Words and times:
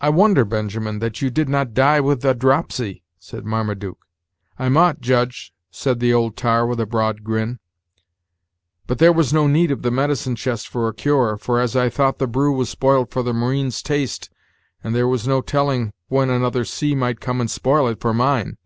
"I 0.00 0.08
wonder, 0.10 0.44
Benjamin, 0.44 1.00
that 1.00 1.20
you 1.20 1.28
did 1.28 1.48
not 1.48 1.74
die 1.74 1.98
with 1.98 2.24
a 2.24 2.32
dropsy!" 2.32 3.02
said 3.18 3.44
Marmaduke. 3.44 4.06
"I 4.56 4.68
mought, 4.68 5.00
Judge," 5.00 5.52
said 5.68 5.98
the 5.98 6.14
old 6.14 6.36
tar, 6.36 6.64
with 6.64 6.78
a 6.78 6.86
broad 6.86 7.24
grin; 7.24 7.58
"but 8.86 8.98
there 8.98 9.12
was 9.12 9.32
no 9.32 9.48
need 9.48 9.72
of 9.72 9.82
the 9.82 9.90
medicine 9.90 10.36
chest 10.36 10.68
for 10.68 10.86
a 10.86 10.94
cure; 10.94 11.36
for, 11.36 11.58
as 11.60 11.74
I 11.74 11.88
thought 11.88 12.18
the 12.20 12.28
brew 12.28 12.52
was 12.54 12.70
spoilt 12.70 13.10
for 13.10 13.24
the 13.24 13.34
marine's 13.34 13.82
taste, 13.82 14.30
and 14.84 14.94
there 14.94 15.08
was 15.08 15.26
no 15.26 15.40
telling 15.40 15.92
when 16.06 16.30
another 16.30 16.64
sea 16.64 16.94
might 16.94 17.18
come 17.20 17.40
and 17.40 17.50
spoil 17.50 17.88
it 17.88 17.98
for 18.00 18.14
mine. 18.14 18.58